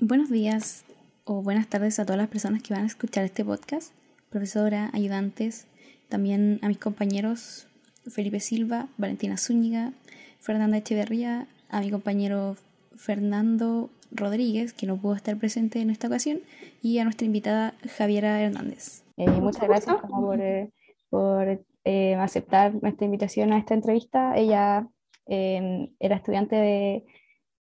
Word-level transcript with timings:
Buenos 0.00 0.30
días 0.30 0.84
o 1.24 1.42
buenas 1.42 1.66
tardes 1.66 1.98
a 1.98 2.04
todas 2.04 2.18
las 2.18 2.28
personas 2.28 2.62
que 2.62 2.72
van 2.72 2.84
a 2.84 2.86
escuchar 2.86 3.24
este 3.24 3.44
podcast, 3.44 3.92
profesora, 4.30 4.90
ayudantes, 4.92 5.66
también 6.08 6.60
a 6.62 6.68
mis 6.68 6.78
compañeros 6.78 7.66
Felipe 8.06 8.38
Silva, 8.38 8.86
Valentina 8.96 9.36
Zúñiga, 9.36 9.92
Fernanda 10.38 10.76
Echeverría, 10.76 11.48
a 11.68 11.80
mi 11.80 11.90
compañero 11.90 12.54
Fernando 12.94 13.90
Rodríguez, 14.12 14.72
que 14.72 14.86
no 14.86 14.98
pudo 14.98 15.16
estar 15.16 15.36
presente 15.36 15.80
en 15.80 15.90
esta 15.90 16.06
ocasión, 16.06 16.42
y 16.80 17.00
a 17.00 17.04
nuestra 17.04 17.26
invitada 17.26 17.74
Javiera 17.96 18.40
Hernández. 18.40 19.02
Eh, 19.16 19.28
muchas 19.28 19.66
gracias 19.66 19.96
por, 20.08 20.40
eh, 20.40 20.70
por 21.10 21.60
eh, 21.82 22.14
aceptar 22.14 22.72
nuestra 22.80 23.04
invitación 23.04 23.52
a 23.52 23.58
esta 23.58 23.74
entrevista. 23.74 24.36
Ella 24.36 24.88
era 25.26 26.16
estudiante 26.16 26.54
de 26.54 27.04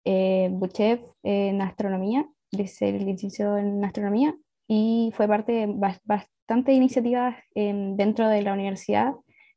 eh, 0.07 0.49
Buchev 0.51 1.01
en 1.23 1.61
astronomía, 1.61 2.27
dice 2.51 2.89
el 2.89 3.05
licenciado 3.05 3.57
en 3.57 3.83
astronomía, 3.83 4.35
y 4.67 5.11
fue 5.15 5.27
parte 5.27 5.51
de 5.51 5.67
bastantes 6.05 6.75
iniciativas 6.75 7.35
dentro 7.53 8.27
de 8.27 8.41
la 8.41 8.53
universidad 8.53 9.13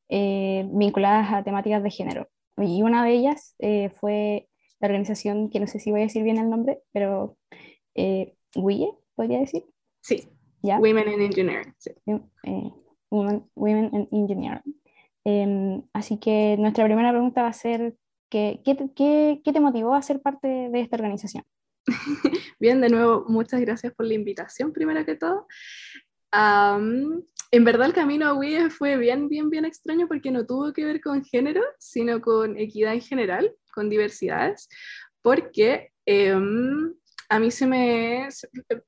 vinculadas 0.09 1.33
a 1.33 1.43
temáticas 1.43 1.83
de 1.83 1.91
género. 1.91 2.29
Y 2.57 2.83
una 2.83 3.05
de 3.05 3.12
ellas 3.12 3.57
fue 3.95 4.48
la 4.80 4.87
organización, 4.87 5.51
que 5.51 5.60
no 5.60 5.66
sé 5.66 5.79
si 5.79 5.91
voy 5.91 6.01
a 6.01 6.05
decir 6.05 6.23
bien 6.23 6.38
el 6.38 6.51
nombre, 6.51 6.80
pero 6.93 7.37
eh, 7.95 8.35
WIE, 8.57 8.93
podría 9.15 9.38
decir. 9.41 9.65
Sí, 10.01 10.29
Women 10.62 11.12
in 11.12 11.21
Engineering. 11.23 11.74
Eh, 12.07 12.71
women, 13.10 13.45
in 13.93 14.09
Engineering. 14.10 14.80
Em, 15.24 15.82
así 15.93 16.19
que 16.19 16.57
nuestra 16.59 16.85
primera 16.87 17.10
pregunta 17.10 17.43
va 17.43 17.48
a 17.48 17.52
ser, 17.52 17.95
¿qué, 18.30 18.61
qué, 18.65 18.77
qué, 18.97 19.43
qué 19.45 19.52
te 19.52 19.61
motivó 19.61 19.95
a 19.95 20.02
ser 20.02 20.23
parte 20.23 20.48
de 20.48 20.80
esta 20.80 20.97
organización? 20.97 21.45
Bien, 22.61 22.80
de 22.80 22.88
nuevo, 22.88 23.25
muchas 23.29 23.61
gracias 23.61 23.93
por 23.95 24.07
la 24.07 24.15
invitación, 24.15 24.73
primero 24.73 25.05
que 25.05 25.16
todo. 25.16 25.47
en 26.32 27.65
verdad 27.65 27.88
el 27.88 27.93
camino 27.93 28.27
a 28.27 28.35
WIE 28.35 28.71
fue 28.71 28.96
bien, 28.96 29.29
bien, 29.29 29.51
bien 29.51 29.65
extraño 29.65 30.07
porque 30.07 30.30
no 30.30 30.46
tuvo 30.46 30.73
que 30.73 30.85
ver 30.85 31.01
con 31.01 31.24
género, 31.24 31.63
sino 31.79 32.21
con 32.21 32.57
equidad 32.57 32.95
en 32.95 33.01
general 33.01 33.54
con 33.73 33.88
diversidades, 33.88 34.69
porque 35.23 35.93
em, 36.07 36.95
a 37.29 37.38
mí 37.38 37.51
se 37.51 37.66
me... 37.66 38.29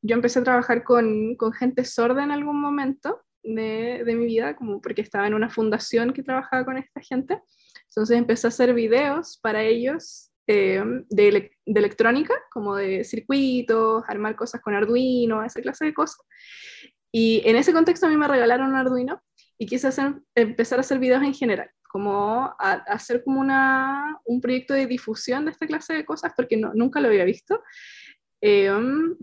Yo 0.03 0.16
empecé 0.16 0.41
a 0.41 0.44
trabajar 0.44 0.84
con, 0.84 1.36
con 1.36 1.53
gente 1.53 1.84
sorda 1.84 2.25
en 2.25 2.31
algún 2.31 2.61
momento 2.61 3.22
de, 3.42 4.03
de, 4.05 4.14
mi 4.14 4.27
vida, 4.27 4.56
como 4.56 4.81
porque 4.81 5.03
estaba 5.03 5.27
en 5.27 5.34
una 5.34 5.50
fundación 5.50 6.12
que 6.12 6.22
trabajaba 6.22 6.64
con 6.64 6.78
esta 6.78 7.00
gente. 7.00 7.41
Entonces 7.94 8.16
empecé 8.16 8.46
a 8.46 8.48
hacer 8.48 8.72
videos 8.74 9.38
para 9.42 9.62
ellos 9.62 10.30
em, 10.46 11.04
de, 11.10 11.52
de, 11.66 11.80
electrónica, 11.80 12.34
como 12.50 12.76
de 12.76 13.04
circuitos, 13.04 14.02
armar 14.08 14.34
cosas 14.34 14.60
con 14.60 14.74
Arduino, 14.74 15.44
esa 15.44 15.60
clase 15.60 15.84
de 15.84 15.94
cosas. 15.94 16.20
Y 17.12 17.42
en 17.44 17.56
ese 17.56 17.72
contexto 17.72 18.06
a 18.06 18.08
mí 18.08 18.16
me 18.16 18.28
regalaron 18.28 18.70
un 18.70 18.76
Arduino 18.76 19.22
y 19.58 19.66
quise 19.66 19.88
hacer, 19.88 20.14
empezar 20.34 20.78
a 20.78 20.80
hacer 20.80 20.98
videos 20.98 21.22
en 21.22 21.34
general 21.34 21.70
como 21.92 22.56
hacer 22.58 23.22
como 23.22 23.38
una, 23.38 24.18
un 24.24 24.40
proyecto 24.40 24.72
de 24.72 24.86
difusión 24.86 25.44
de 25.44 25.50
esta 25.50 25.66
clase 25.66 25.92
de 25.92 26.06
cosas, 26.06 26.32
porque 26.34 26.56
no, 26.56 26.72
nunca 26.72 27.00
lo 27.00 27.08
había 27.08 27.24
visto, 27.24 27.62
eh, 28.40 28.72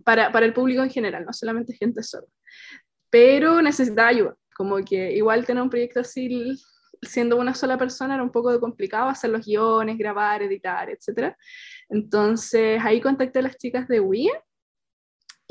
para, 0.06 0.32
para, 0.32 0.46
el 0.46 0.54
público 0.54 0.84
en 0.84 0.92
general, 0.92 1.26
no 1.26 1.34
solamente 1.34 1.74
gente 1.74 2.04
sorda. 2.04 2.28
Pero 3.10 3.60
necesitaba 3.64 4.10
ayuda, 4.10 4.38
como 4.56 4.78
que 4.86 5.14
igual 5.14 5.48
tener 5.48 5.64
un 5.64 5.72
proyecto 5.72 6.02
así, 6.02 6.30
siendo 7.02 7.38
una 7.38 7.54
sola 7.54 7.78
persona, 7.78 8.16
era 8.16 8.24
un 8.24 8.32
poco 8.32 8.60
complicado 8.60 9.10
hacer 9.10 9.30
los 9.30 9.46
guiones, 9.46 9.98
grabar, 9.98 10.42
editar, 10.44 10.90
etc. 10.90 11.36
Entonces 11.90 12.82
ahí 12.84 13.02
contacté 13.02 13.40
a 13.40 13.44
las 13.44 13.58
chicas 13.58 13.88
de 13.88 14.00
WIE 14.00 14.32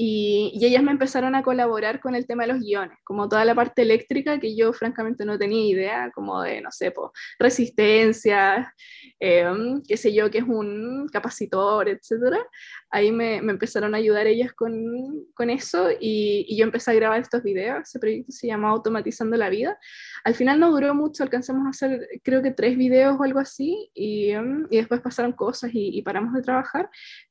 y, 0.01 0.53
ellas 0.65 0.83
me 0.85 0.93
empezaron 0.93 1.35
a 1.35 1.43
colaborar 1.43 1.99
con 1.99 2.15
el 2.15 2.25
tema 2.25 2.45
de 2.45 2.53
los 2.53 2.61
guiones, 2.61 2.97
como 3.03 3.29
toda 3.29 3.45
la 3.45 3.57
parte 3.57 3.83
eléctrica 3.83 4.39
que 4.39 4.55
yo 4.55 4.73
francamente 4.73 5.25
no 5.25 5.37
tenía 5.37 5.67
idea, 5.67 6.13
como 6.15 6.41
de, 6.41 6.61
no 6.61 6.70
sé, 6.70 6.95
resistencia, 7.36 8.73
em, 9.19 9.83
qué 9.83 9.97
sé 9.97 10.14
yo, 10.14 10.31
que 10.31 10.39
es 10.39 10.45
un 10.45 11.08
capacitor, 11.13 11.89
etc. 11.89 12.37
Ahí 12.91 13.11
me, 13.11 13.42
me 13.42 13.51
empezaron 13.53 13.92
a 13.92 13.98
ayudar 13.98 14.29
ellas 14.29 14.53
con, 14.53 14.73
con 15.35 15.51
eso 15.51 15.91
y, 15.91 16.47
y, 16.48 16.57
yo 16.57 16.64
empecé 16.64 16.92
a 16.92 16.95
grabar 16.95 17.20
estos 17.20 17.42
videos, 17.42 17.83
ese 17.83 17.98
proyecto 17.98 18.31
se 18.31 18.47
llama 18.47 18.69
Automatizando 18.70 19.37
la 19.37 19.48
Vida. 19.51 19.77
Al 20.23 20.37
final 20.37 20.61
no 20.61 20.70
duró 20.70 20.95
mucho, 20.95 21.25
alcanzamos 21.25 21.67
a 21.67 21.70
hacer 21.70 22.08
creo 22.23 22.41
que 22.41 22.53
tres 22.53 22.77
videos 22.77 23.17
o 23.19 23.25
algo 23.25 23.41
así 23.41 23.91
y, 23.95 24.31
em, 24.31 24.69
y 24.70 24.77
después 24.77 25.01
pasaron 25.01 25.33
cosas 25.33 25.70
y, 25.75 25.98
y 25.98 26.03
paramos 26.03 26.35
de 26.35 26.42
trabajar, 26.42 26.89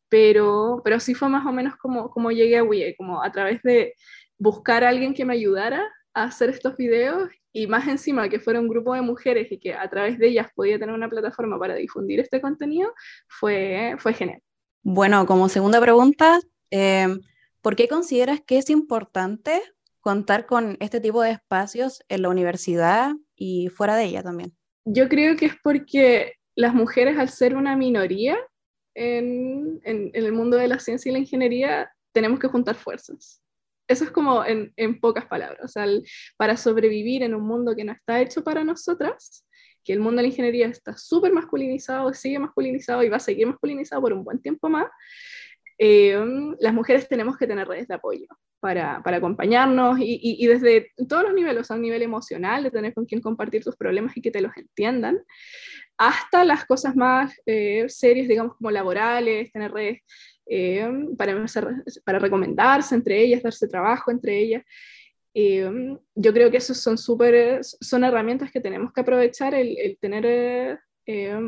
pero, 0.09 0.81
pero 0.83 0.99
sí 0.99 1.13
fue 1.13 1.29
más 1.29 1.45
o 1.45 1.51
menos 1.51 1.75
como, 1.77 2.09
como 2.09 2.31
llegué 2.31 2.57
a 2.57 2.63
WIE, 2.63 2.95
como 2.97 3.23
a 3.23 3.31
través 3.31 3.61
de 3.63 3.93
buscar 4.37 4.83
a 4.83 4.89
alguien 4.89 5.13
que 5.13 5.25
me 5.25 5.33
ayudara 5.33 5.83
a 6.13 6.23
hacer 6.23 6.49
estos 6.49 6.75
videos 6.77 7.29
y 7.51 7.67
más 7.67 7.87
encima 7.87 8.29
que 8.29 8.39
fuera 8.39 8.59
un 8.59 8.67
grupo 8.67 8.93
de 8.93 9.01
mujeres 9.01 9.51
y 9.51 9.59
que 9.59 9.73
a 9.73 9.89
través 9.89 10.19
de 10.19 10.27
ellas 10.27 10.47
podía 10.55 10.77
tener 10.77 10.93
una 10.93 11.09
plataforma 11.09 11.57
para 11.59 11.75
difundir 11.75 12.19
este 12.19 12.39
contenido, 12.39 12.93
fue, 13.27 13.95
fue 13.97 14.13
genial. 14.13 14.41
Bueno, 14.83 15.25
como 15.25 15.49
segunda 15.49 15.81
pregunta, 15.81 16.39
em, 16.69 17.19
¿por 17.61 17.75
qué 17.75 17.87
consideras 17.87 18.41
que 18.45 18.57
es 18.57 18.69
importante 18.69 19.61
contar 19.99 20.45
con 20.45 20.77
este 20.79 21.01
tipo 21.01 21.21
de 21.21 21.31
espacios 21.31 22.03
en 22.07 22.21
la 22.21 22.29
universidad 22.29 23.13
y 23.35 23.69
fuera 23.69 23.95
de 23.95 24.05
ella 24.05 24.23
también? 24.23 24.55
Yo 24.85 25.09
creo 25.09 25.35
que 25.35 25.47
es 25.47 25.55
porque 25.61 26.33
las 26.55 26.73
mujeres, 26.73 27.17
al 27.17 27.29
ser 27.29 27.55
una 27.55 27.75
minoría, 27.75 28.37
en, 28.97 29.79
en, 29.83 30.11
el 30.13 30.31
mundo 30.31 30.57
de 30.57 30.67
la 30.67 30.79
ciencia 30.79 31.09
y 31.09 31.13
la 31.13 31.19
ingeniería, 31.19 31.91
tenemos 32.11 32.39
que 32.39 32.47
juntar 32.47 32.75
fuerzas. 32.75 33.41
Eso 33.87 34.03
es 34.03 34.11
como 34.11 34.43
en, 34.43 34.73
en 34.75 34.99
pocas 34.99 35.25
palabras. 35.25 35.63
O 35.63 35.67
sea, 35.67 35.85
para 36.35 36.57
sobrevivir 36.57 37.23
en 37.23 37.35
un 37.35 37.43
mundo 37.43 37.75
que 37.75 37.83
no 37.83 37.93
está 37.93 38.19
hecho 38.19 38.43
para 38.43 38.63
nosotras, 38.63 39.45
que 39.83 39.93
el 39.93 39.99
mundo 39.99 40.17
de 40.17 40.23
la 40.23 40.29
ingeniería 40.29 40.67
está 40.67 40.97
súper 40.97 41.31
masculinizado, 41.31 42.13
sigue 42.13 42.39
masculinizado 42.39 43.03
y 43.03 43.09
va 43.09 43.17
a 43.17 43.21
seguir 43.21 43.47
masculinizado 43.47 44.01
por 44.01 44.13
un 44.13 44.23
buen 44.23 44.41
tiempo 44.41 44.67
más, 44.67 44.87
eh, 45.77 46.19
las 46.59 46.73
mujeres 46.73 47.07
tenemos 47.07 47.37
que 47.37 47.45
tener 47.45 47.67
redes 47.67 47.87
de 47.87 47.93
apoyo 47.93 48.25
para, 48.59 49.01
para 49.03 49.17
acompañarnos 49.17 49.99
y, 49.99 50.15
y, 50.15 50.43
y, 50.43 50.47
desde 50.47 50.91
todos 51.07 51.23
los 51.23 51.33
niveles, 51.35 51.69
a 51.69 51.75
un 51.75 51.81
nivel 51.81 52.01
emocional, 52.01 52.63
de 52.63 52.71
tener 52.71 52.95
con 52.95 53.05
quien 53.05 53.21
compartir 53.21 53.63
tus 53.63 53.75
problemas 53.75 54.17
y 54.17 54.21
que 54.21 54.31
te 54.31 54.41
los 54.41 54.57
entiendan, 54.57 55.19
hasta 55.97 56.43
las 56.43 56.65
cosas 56.65 56.95
más 56.95 57.33
eh, 57.45 57.85
serias, 57.89 58.27
digamos, 58.27 58.55
como 58.55 58.69
laborales, 58.71 59.51
tener 59.51 59.71
redes 59.71 60.01
eh, 60.45 60.87
para, 61.17 61.45
para 62.05 62.19
recomendarse 62.19 62.95
entre 62.95 63.19
ellas, 63.21 63.41
darse 63.41 63.67
trabajo 63.67 64.11
entre 64.11 64.37
ellas. 64.37 64.63
Eh, 65.33 65.97
yo 66.15 66.33
creo 66.33 66.51
que 66.51 66.57
esos 66.57 66.77
son 66.77 66.97
súper, 66.97 67.63
son 67.63 68.03
herramientas 68.03 68.51
que 68.51 68.61
tenemos 68.61 68.93
que 68.93 69.01
aprovechar, 69.01 69.53
el, 69.53 69.77
el 69.77 69.97
tener 69.99 70.79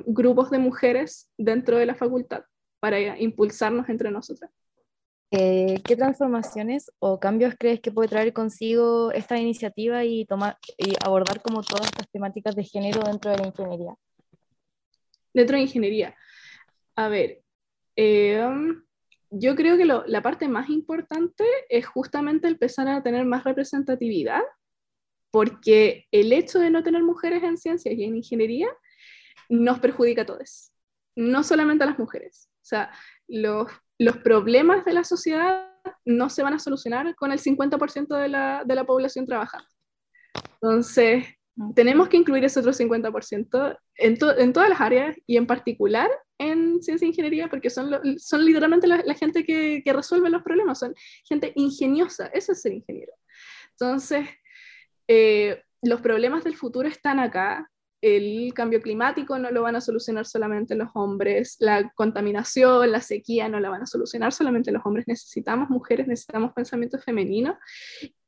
grupos 0.06 0.50
de 0.52 0.58
mujeres 0.58 1.30
dentro 1.38 1.78
de 1.78 1.86
la 1.86 1.94
facultad 1.94 2.44
para 2.80 3.20
impulsarnos 3.20 3.90
entre 3.90 4.10
nosotras. 4.10 4.50
¿Qué 5.30 5.96
transformaciones 5.98 6.92
o 7.00 7.20
cambios 7.20 7.56
crees 7.60 7.82
que 7.82 7.92
puede 7.92 8.08
traer 8.08 8.32
consigo 8.32 9.12
esta 9.12 9.38
iniciativa 9.38 10.06
y, 10.06 10.26
tomar, 10.26 10.58
y 10.78 10.94
abordar 11.06 11.42
como 11.42 11.62
todas 11.62 11.88
estas 11.88 12.10
temáticas 12.10 12.56
de 12.56 12.64
género 12.64 13.02
dentro 13.04 13.32
de 13.32 13.38
la 13.38 13.48
ingeniería? 13.48 13.96
Dentro 15.40 15.56
de 15.56 15.64
ingeniería. 15.64 16.16
A 16.96 17.08
ver, 17.08 17.42
em, 17.96 18.84
yo 19.32 19.56
creo 19.56 19.78
que 19.78 19.86
la 19.86 20.22
parte 20.22 20.48
más 20.48 20.70
importante 20.70 21.46
es 21.70 21.86
justamente 21.86 22.48
empezar 22.48 22.88
a 22.88 23.04
tener 23.04 23.26
más 23.26 23.44
representatividad, 23.44 24.42
porque 25.32 26.08
el 26.12 26.34
hecho 26.34 26.60
de 26.60 26.72
no 26.72 26.84
tener 26.84 27.04
mujeres 27.04 27.44
en 27.44 27.58
ciencias 27.58 27.96
y 27.96 28.04
en 28.04 28.18
ingeniería 28.18 28.68
nos 29.50 29.80
perjudica 29.80 30.24
a 30.24 30.26
todos, 30.26 30.72
no 31.16 31.44
solamente 31.44 31.84
a 31.84 31.88
las 31.88 32.00
mujeres. 32.00 32.50
O 32.62 32.66
sea, 32.66 32.92
los, 33.28 33.72
los 33.98 34.18
problemas 34.18 34.84
de 34.86 34.94
la 34.94 35.04
sociedad 35.04 35.70
no 36.06 36.30
se 36.30 36.44
van 36.44 36.54
a 36.54 36.60
solucionar 36.60 37.16
con 37.16 37.32
el 37.32 37.40
50% 37.40 38.16
de 38.16 38.28
la, 38.28 38.64
de 38.66 38.76
la 38.76 38.86
población 38.86 39.26
trabajando. 39.26 39.68
Entonces, 40.62 41.26
tenemos 41.76 42.08
que 42.08 42.18
incluir 42.18 42.44
ese 42.46 42.60
otro 42.60 42.72
50% 42.72 43.78
en, 43.96 44.18
en, 44.38 44.54
todas 44.54 44.70
las 44.70 44.82
áreas 44.82 45.18
y 45.26 45.38
en 45.38 45.46
particular 45.46 46.10
en 46.38 46.82
ciencia 46.82 47.06
e 47.06 47.10
ingeniería, 47.10 47.50
porque 47.50 47.70
son, 47.70 47.92
son 48.18 48.46
literalmente 48.46 48.88
la, 48.88 49.14
gente 49.14 49.44
que, 49.44 49.82
que, 49.84 49.94
resuelve 49.94 50.30
los 50.30 50.42
problemas, 50.42 50.80
son 50.80 50.96
gente 51.28 51.52
ingeniosa, 51.56 52.28
eso 52.28 52.54
es 52.54 52.62
ser 52.62 52.72
ingeniero. 52.72 53.12
Entonces, 53.72 54.26
eh, 55.08 55.62
los 55.82 56.02
problemas 56.02 56.46
del 56.46 56.56
futuro 56.56 56.88
están 56.88 57.20
acá, 57.20 57.70
el 58.02 58.54
cambio 58.54 58.82
climático 58.82 59.38
no 59.38 59.52
lo 59.52 59.62
van 59.64 59.76
a 59.76 59.82
solucionar 59.82 60.26
solamente 60.26 60.76
los 60.76 60.90
hombres, 60.94 61.58
la 61.60 61.92
contaminación, 61.96 62.90
la 62.90 63.02
sequía 63.02 63.50
no 63.50 63.60
la 63.60 63.70
van 63.70 63.82
a 63.82 63.86
solucionar 63.86 64.32
solamente 64.32 64.72
los 64.72 64.86
hombres, 64.86 65.10
necesitamos 65.10 65.70
mujeres, 65.70 66.08
necesitamos 66.08 66.54
pensamiento 66.54 66.98
femenino 67.00 67.60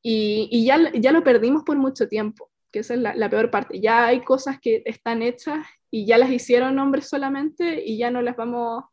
y, 0.02 0.48
y 0.52 0.66
ya, 0.66 0.92
ya 0.92 1.12
lo 1.12 1.24
perdimos 1.24 1.62
por 1.64 1.78
mucho 1.78 2.06
tiempo 2.08 2.51
que 2.72 2.80
esa 2.80 2.94
es 2.94 3.00
la, 3.00 3.30
peor 3.30 3.50
parte. 3.50 3.80
Ya 3.80 4.06
hay 4.06 4.22
cosas 4.22 4.58
que 4.60 4.82
están 4.86 5.22
hechas 5.22 5.64
y 5.90 6.06
ya 6.06 6.18
las 6.18 6.30
hicieron 6.30 6.78
hombres 6.78 7.08
solamente 7.08 7.82
y 7.84 7.98
ya 7.98 8.10
no 8.10 8.22
las 8.22 8.34
vamos 8.36 8.84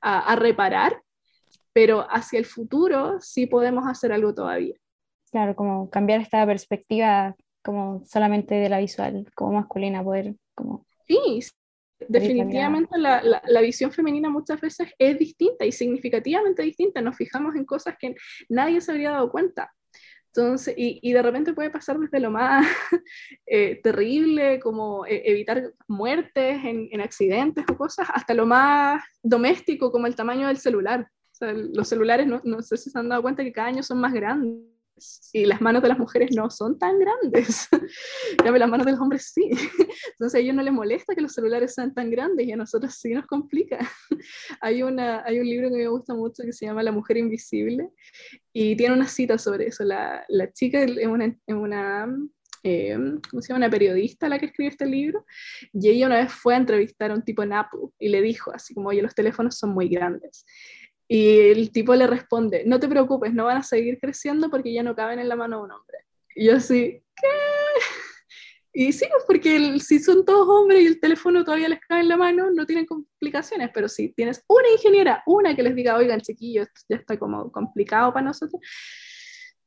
a, 0.00 0.36
reparar, 0.36 1.02
pero 1.72 2.06
hacia 2.10 2.38
el 2.38 2.46
futuro 2.46 3.20
sí 3.20 3.46
podemos 3.46 3.86
hacer 3.86 4.12
algo 4.12 4.34
todavía. 4.34 4.76
Claro, 5.30 5.54
como 5.54 5.90
cambiar 5.90 6.20
esta 6.20 6.46
perspectiva 6.46 7.36
como 7.62 8.04
solamente 8.06 8.54
de 8.54 8.68
la 8.68 8.78
visual, 8.78 9.28
como 9.34 9.52
masculina, 9.52 10.02
poder 10.02 10.34
como... 10.54 10.86
Sí, 11.06 11.40
definitivamente 11.98 12.96
la, 12.98 13.22
la, 13.22 13.42
la, 13.44 13.60
visión 13.60 13.90
femenina 13.90 14.28
muchas 14.30 14.60
veces 14.60 14.88
es 14.98 15.18
distinta 15.18 15.64
y 15.64 15.72
significativamente 15.72 16.62
distinta. 16.62 17.00
Nos 17.00 17.16
fijamos 17.16 17.56
en 17.56 17.64
cosas 17.64 17.96
que 17.98 18.14
nadie 18.48 18.80
se 18.80 18.92
habría 18.92 19.10
dado 19.10 19.30
cuenta. 19.30 19.72
Entonces, 20.36 20.74
y, 20.76 20.98
y 21.02 21.12
de 21.12 21.22
repente 21.22 21.54
puede 21.54 21.70
pasar 21.70 21.98
desde 21.98 22.20
lo 22.20 22.30
más 22.30 22.66
eh, 23.46 23.80
terrible, 23.82 24.60
como 24.60 25.06
eh, 25.06 25.22
evitar 25.24 25.72
muertes 25.88 26.62
en, 26.62 26.88
en, 26.90 27.00
accidentes 27.00 27.64
o 27.70 27.76
cosas, 27.76 28.08
hasta 28.12 28.34
lo 28.34 28.44
más 28.44 29.02
doméstico, 29.22 29.90
como 29.90 30.06
el 30.06 30.14
tamaño 30.14 30.48
del 30.48 30.58
celular. 30.58 31.08
O 31.32 31.34
sea, 31.34 31.52
los 31.52 31.88
celulares, 31.88 32.26
no, 32.26 32.40
no 32.44 32.60
sé 32.60 32.76
si 32.76 32.90
se 32.90 32.98
han 32.98 33.08
dado 33.08 33.22
cuenta 33.22 33.44
que 33.44 33.52
cada 33.52 33.68
año 33.68 33.82
son 33.82 33.98
más 33.98 34.12
grandes 34.12 34.75
y 35.32 35.44
las 35.44 35.60
manos 35.60 35.82
de 35.82 35.88
las 35.88 35.98
mujeres 35.98 36.34
no 36.34 36.50
son 36.50 36.78
tan 36.78 36.98
grandes. 36.98 37.68
ya 38.44 38.50
las 38.50 38.68
manos 38.68 38.86
de 38.86 38.92
los 38.92 39.00
hombres 39.00 39.30
sí. 39.34 39.50
Entonces 40.12 40.34
a 40.34 40.38
ellos 40.38 40.54
no 40.54 40.62
les 40.62 40.72
molesta 40.72 41.14
que 41.14 41.20
los 41.20 41.32
celulares 41.32 41.74
sean 41.74 41.92
tan 41.94 42.10
grandes 42.10 42.46
y 42.46 42.52
a 42.52 42.56
nosotros 42.56 42.94
sí 42.94 43.12
nos 43.12 43.26
complica. 43.26 43.78
hay, 44.60 44.82
una, 44.82 45.22
hay 45.24 45.38
un 45.38 45.46
libro 45.46 45.68
que 45.68 45.76
me 45.76 45.88
gusta 45.88 46.14
mucho 46.14 46.42
que 46.44 46.52
se 46.52 46.66
llama 46.66 46.82
La 46.82 46.92
mujer 46.92 47.16
invisible 47.16 47.90
y 48.52 48.76
tiene 48.76 48.94
una 48.94 49.06
cita 49.06 49.38
sobre 49.38 49.66
eso. 49.66 49.84
La, 49.84 50.24
la 50.28 50.52
chica 50.52 50.82
es 50.82 51.06
una, 51.06 51.26
es 51.26 51.54
una 51.54 52.08
eh, 52.68 52.96
¿cómo 53.30 53.40
se 53.40 53.48
llama? 53.48 53.66
Una 53.66 53.70
periodista 53.70 54.28
la 54.28 54.40
que 54.40 54.46
escribió 54.46 54.70
este 54.70 54.86
libro, 54.86 55.24
y 55.72 55.88
ella 55.88 56.06
una 56.06 56.16
vez 56.16 56.32
fue 56.32 56.54
a 56.54 56.56
entrevistar 56.56 57.12
a 57.12 57.14
un 57.14 57.22
tipo 57.22 57.44
en 57.44 57.52
Apple 57.52 57.90
y 57.96 58.08
le 58.08 58.20
dijo 58.20 58.52
así 58.52 58.74
como, 58.74 58.88
oye, 58.88 59.02
los 59.02 59.14
teléfonos 59.14 59.56
son 59.56 59.70
muy 59.70 59.88
grandes. 59.88 60.44
Y 61.08 61.50
el 61.50 61.70
tipo 61.70 61.94
le 61.94 62.06
responde, 62.06 62.64
no 62.66 62.80
te 62.80 62.88
preocupes, 62.88 63.32
no 63.32 63.44
van 63.44 63.58
a 63.58 63.62
seguir 63.62 63.98
creciendo 64.00 64.50
porque 64.50 64.72
ya 64.72 64.82
no 64.82 64.96
caben 64.96 65.20
en 65.20 65.28
la 65.28 65.36
mano 65.36 65.58
de 65.58 65.64
un 65.64 65.72
hombre. 65.72 65.98
Y 66.34 66.46
yo 66.46 66.56
así, 66.56 67.02
¿qué? 67.14 67.28
Y 68.78 68.92
sí, 68.92 69.06
pues, 69.10 69.24
porque 69.26 69.56
el, 69.56 69.80
si 69.80 70.00
son 70.00 70.26
todos 70.26 70.46
hombres 70.46 70.82
y 70.82 70.86
el 70.86 71.00
teléfono 71.00 71.42
todavía 71.44 71.70
les 71.70 71.80
cae 71.80 72.00
en 72.00 72.08
la 72.08 72.18
mano, 72.18 72.50
no 72.50 72.66
tienen 72.66 72.84
complicaciones, 72.84 73.70
pero 73.72 73.88
si 73.88 74.10
tienes 74.10 74.44
una 74.48 74.68
ingeniera, 74.70 75.22
una 75.24 75.56
que 75.56 75.62
les 75.62 75.74
diga, 75.74 75.96
oigan, 75.96 76.20
chiquillo, 76.20 76.64
esto 76.64 76.82
ya 76.90 76.96
está 76.96 77.18
como 77.18 77.50
complicado 77.50 78.12
para 78.12 78.26
nosotros, 78.26 78.60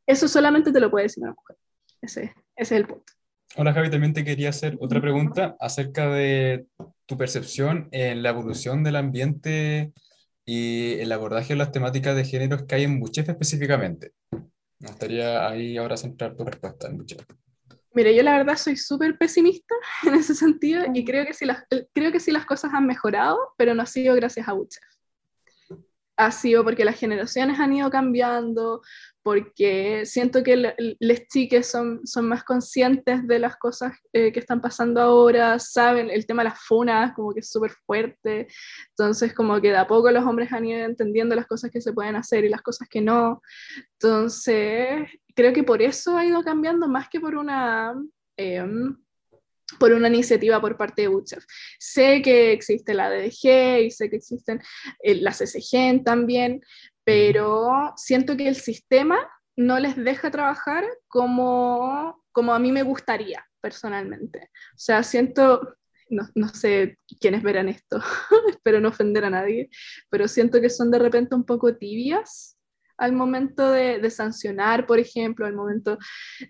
eso 0.05 0.27
solamente 0.27 0.71
te 0.71 0.79
lo 0.79 0.91
puede 0.91 1.05
decir 1.05 1.23
una 1.23 1.33
mujer. 1.33 1.57
Ese, 1.99 2.21
ese 2.21 2.35
es 2.55 2.71
el 2.71 2.85
punto. 2.85 3.11
Hola 3.55 3.73
Javi, 3.73 3.89
también 3.89 4.13
te 4.13 4.23
quería 4.23 4.49
hacer 4.49 4.77
otra 4.79 5.01
pregunta 5.01 5.57
acerca 5.59 6.07
de 6.11 6.67
tu 7.07 7.17
percepción 7.17 7.89
en 7.91 8.21
la 8.21 8.29
evolución 8.29 8.83
del 8.83 8.95
ambiente 8.95 9.91
y 10.51 10.99
el 10.99 11.11
abordaje 11.11 11.49
de 11.53 11.57
las 11.57 11.71
temáticas 11.71 12.15
de 12.15 12.25
géneros 12.25 12.63
que 12.63 12.73
hay 12.73 12.83
en 12.83 12.99
Buchef 12.99 13.29
específicamente. 13.29 14.13
Me 14.79 14.87
gustaría 14.87 15.47
ahí 15.47 15.77
ahora 15.77 15.95
centrar 15.95 16.35
tu 16.35 16.43
respuesta 16.43 16.87
en 16.87 16.97
Buchef. 16.97 17.23
Mire, 17.93 18.15
yo 18.15 18.23
la 18.23 18.35
verdad 18.35 18.57
soy 18.57 18.75
súper 18.75 19.15
pesimista 19.15 19.75
en 20.07 20.15
ese 20.15 20.33
sentido 20.33 20.85
y 20.91 21.05
creo 21.05 21.23
que, 21.23 21.35
sí 21.35 21.45
las, 21.45 21.65
creo 21.93 22.11
que 22.11 22.19
sí 22.19 22.31
las 22.31 22.47
cosas 22.47 22.73
han 22.73 22.87
mejorado, 22.87 23.37
pero 23.57 23.75
no 23.75 23.83
ha 23.83 23.85
sido 23.85 24.15
gracias 24.15 24.47
a 24.47 24.53
Buchef. 24.53 24.83
Ha 26.17 26.31
sido 26.31 26.63
porque 26.63 26.83
las 26.83 26.97
generaciones 26.97 27.59
han 27.59 27.71
ido 27.71 27.91
cambiando, 27.91 28.81
porque 29.29 30.07
siento 30.07 30.41
que 30.41 30.55
las 30.99 31.27
chiques 31.27 31.67
son, 31.67 32.01
son 32.03 32.27
más 32.27 32.43
conscientes 32.43 33.27
de 33.27 33.37
las 33.37 33.57
cosas 33.57 33.93
eh, 34.11 34.31
que 34.31 34.39
están 34.39 34.59
pasando 34.59 34.99
ahora, 34.99 35.59
saben 35.59 36.09
el 36.09 36.25
tema 36.25 36.41
de 36.41 36.49
las 36.49 36.59
funas, 36.59 37.13
como 37.13 37.31
que 37.31 37.41
es 37.41 37.51
súper 37.51 37.69
fuerte, 37.85 38.47
entonces 38.89 39.35
como 39.35 39.61
que 39.61 39.69
de 39.69 39.77
a 39.77 39.85
poco 39.85 40.09
los 40.09 40.25
hombres 40.25 40.51
han 40.51 40.65
ido 40.65 40.83
entendiendo 40.83 41.35
las 41.35 41.45
cosas 41.45 41.69
que 41.69 41.79
se 41.79 41.93
pueden 41.93 42.15
hacer 42.15 42.43
y 42.43 42.49
las 42.49 42.63
cosas 42.63 42.87
que 42.89 43.01
no, 43.01 43.39
entonces 43.93 45.07
creo 45.35 45.53
que 45.53 45.61
por 45.61 45.83
eso 45.83 46.17
ha 46.17 46.25
ido 46.25 46.41
cambiando 46.41 46.87
más 46.87 47.07
que 47.07 47.19
por 47.19 47.35
una... 47.35 47.93
Eh, 48.35 48.65
por 49.77 49.91
una 49.91 50.07
iniciativa 50.07 50.59
por 50.59 50.75
parte 50.77 51.03
de 51.03 51.09
Butchef. 51.09 51.43
Sé 51.77 52.23
que 52.23 52.51
existe 52.53 52.95
la 52.95 53.07
DDG 53.07 53.83
y 53.85 53.91
sé 53.91 54.09
que 54.09 54.15
existen 54.15 54.59
eh, 55.03 55.13
las 55.21 55.37
SG 55.37 56.03
también, 56.03 56.61
pero 57.09 57.91
siento 57.95 58.37
que 58.37 58.47
el 58.47 58.55
sistema 58.55 59.17
no 59.57 59.79
les 59.79 59.95
deja 59.95 60.29
trabajar 60.29 60.85
como, 61.07 62.23
como 62.31 62.53
a 62.53 62.59
mí 62.59 62.71
me 62.71 62.83
gustaría 62.83 63.43
personalmente. 63.59 64.51
O 64.75 64.77
sea, 64.77 65.01
siento, 65.01 65.75
no, 66.11 66.29
no 66.35 66.49
sé 66.49 66.99
quiénes 67.19 67.41
verán 67.41 67.67
esto, 67.67 67.99
espero 68.51 68.79
no 68.79 68.89
ofender 68.89 69.25
a 69.25 69.31
nadie, 69.31 69.71
pero 70.11 70.27
siento 70.27 70.61
que 70.61 70.69
son 70.69 70.91
de 70.91 70.99
repente 70.99 71.33
un 71.33 71.45
poco 71.45 71.75
tibias 71.75 72.59
al 72.95 73.13
momento 73.13 73.71
de, 73.71 73.97
de 73.97 74.09
sancionar, 74.11 74.85
por 74.85 74.99
ejemplo, 74.99 75.47
al 75.47 75.55
momento 75.55 75.97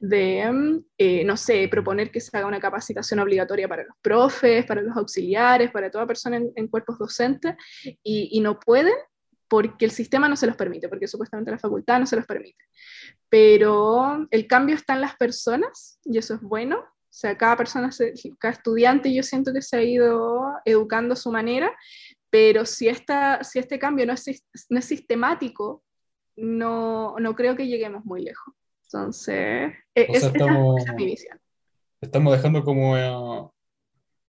de, 0.02 0.52
mm, 0.52 0.80
eh, 0.98 1.24
no 1.24 1.38
sé, 1.38 1.70
proponer 1.72 2.12
que 2.12 2.20
se 2.20 2.36
haga 2.36 2.48
una 2.48 2.60
capacitación 2.60 3.22
obligatoria 3.22 3.70
para 3.70 3.86
los 3.86 3.96
profes, 4.02 4.66
para 4.66 4.82
los 4.82 4.98
auxiliares, 4.98 5.72
para 5.72 5.90
toda 5.90 6.06
persona 6.06 6.42
en, 6.54 6.68
cuerpos 6.68 7.00
docentes, 7.00 7.56
y 8.04 8.42
no 8.42 8.60
pueden 8.60 8.96
porque 9.50 9.86
el 9.86 9.92
sistema 9.92 10.30
no 10.30 10.36
se 10.36 10.48
los 10.48 10.56
permite, 10.56 10.88
porque 10.88 11.08
supuestamente 11.08 11.52
la 11.52 11.58
facultad 11.58 12.00
no 12.00 12.06
se 12.06 12.16
los 12.16 12.26
permite. 12.26 12.64
Pero 13.28 14.28
el 14.30 14.48
cambio 14.48 14.76
está 14.76 14.94
en 14.94 15.02
las 15.02 15.16
personas 15.16 16.00
y 16.06 16.18
eso 16.18 16.36
es 16.36 16.42
bueno. 16.42 16.78
O 16.78 17.12
sea, 17.12 17.36
cada 17.38 17.58
persona, 17.58 17.90
cada 18.38 18.54
estudiante 18.54 19.14
yo 19.14 19.24
siento 19.24 19.52
que 19.52 19.64
se 19.64 19.78
ha 19.78 19.84
ido 19.84 20.54
educando 20.64 21.14
a 21.14 21.18
su 21.18 21.32
manera, 21.32 21.76
pero 22.30 22.66
si, 22.66 22.88
esta, 22.88 23.44
si 23.44 23.58
este 23.58 23.80
cambio 23.80 24.06
no 24.06 24.14
es, 24.14 24.46
no 24.70 24.80
es 24.80 24.86
sistemático, 24.86 25.84
no, 26.36 27.16
no 27.20 27.36
creo 27.36 27.56
que 27.56 27.68
lleguemos 27.68 28.06
muy 28.06 28.22
lejos. 28.22 28.54
Entonces, 28.84 29.74
e, 29.96 30.08
es, 30.10 30.24
estamos, 30.24 30.82
esa, 30.82 30.92
es 30.92 30.96
mi 30.96 31.06
visión. 31.06 31.40
Estamos 32.02 32.34
dejando 32.34 32.64
como 32.64 32.94
uh, 32.94 33.52